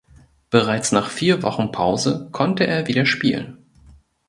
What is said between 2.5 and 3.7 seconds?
er wieder spielen.